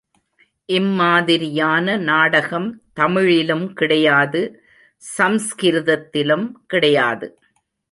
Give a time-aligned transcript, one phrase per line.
[0.69, 2.81] இம்மாதிரியான நாடகம்
[2.93, 4.41] தமிழிலும் கிடையாது,
[5.17, 7.29] சம்ஸ்கிருதத்திலும் கிடையாது.